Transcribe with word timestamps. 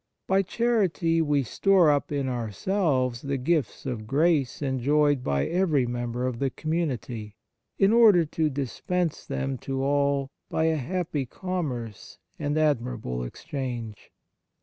By 0.25 0.41
charity 0.41 1.21
we 1.21 1.43
store 1.43 1.91
up 1.91 2.11
in 2.11 2.27
ourselves 2.27 3.21
the 3.21 3.37
gifts 3.37 3.85
of 3.85 4.07
grace 4.07 4.59
enjoyed 4.59 5.23
by 5.23 5.45
every 5.45 5.85
member 5.85 6.25
of 6.25 6.39
the 6.39 6.49
community, 6.49 7.35
in 7.77 7.93
order 7.93 8.25
to 8.25 8.49
dispense 8.49 9.27
them 9.27 9.59
to 9.59 9.83
all 9.83 10.31
by 10.49 10.63
a 10.63 10.75
happy 10.77 11.27
commerce 11.27 12.17
and 12.39 12.57
admirable 12.57 13.23
exchange. 13.23 14.09